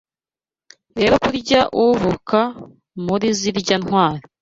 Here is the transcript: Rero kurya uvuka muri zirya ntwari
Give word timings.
Rero 0.99 1.15
kurya 1.25 1.61
uvuka 1.85 2.39
muri 3.05 3.27
zirya 3.39 3.75
ntwari 3.83 4.23